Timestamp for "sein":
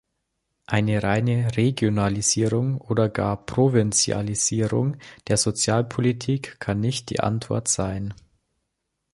7.67-8.11